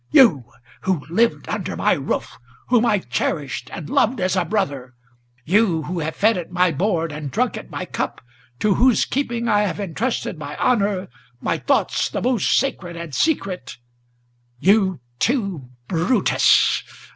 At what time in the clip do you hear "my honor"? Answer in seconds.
10.39-11.07